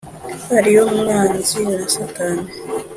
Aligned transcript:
ari 0.57 0.69
yo 0.75 0.83
Mwanzi 0.95 1.59
na 1.75 1.85
Satani, 1.95 2.47